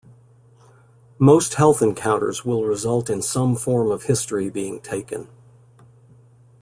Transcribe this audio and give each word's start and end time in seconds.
Most 1.19 1.53
health 1.53 1.79
encounters 1.83 2.43
will 2.43 2.63
result 2.63 3.07
in 3.07 3.21
some 3.21 3.55
form 3.55 3.91
of 3.91 4.05
history 4.05 4.49
being 4.49 4.79
taken. 4.81 5.27